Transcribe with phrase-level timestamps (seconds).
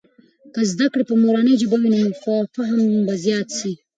[0.53, 2.09] که زده کړې په مورنۍ ژبې وي، نو
[2.53, 3.71] فهم به زيات سي.